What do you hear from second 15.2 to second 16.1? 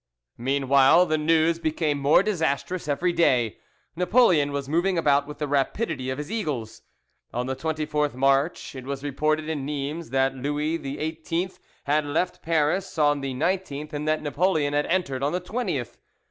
on the 20th.